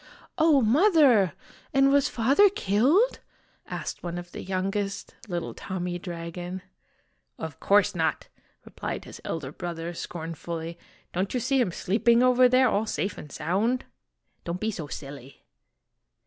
"Oh, 0.39 0.63
Mother! 0.63 1.33
and 1.75 1.91
was 1.91 2.09
Father 2.09 2.49
killed?" 2.49 3.19
asked 3.67 4.01
one 4.01 4.17
of 4.17 4.31
the 4.31 4.41
youngest 4.41 5.13
little 5.27 5.53
Tommy 5.53 5.99
Dragon." 5.99 6.63
Of 7.37 7.59
course 7.59 7.93
not!" 7.93 8.27
replied 8.65 9.05
his 9.05 9.21
elder 9.23 9.51
brother, 9.51 9.93
scornfully." 9.93 10.79
Don't 11.13 11.35
you 11.35 11.39
see 11.39 11.61
him 11.61 11.71
sleeping 11.71 12.23
over 12.23 12.49
there, 12.49 12.67
all 12.67 12.87
safe 12.87 13.15
and 13.15 13.31
sound? 13.31 13.85
Don't 14.43 14.59
be 14.59 14.69
11 14.69 14.73
i" 14.73 14.77
so 14.77 14.87
silly 14.87 15.45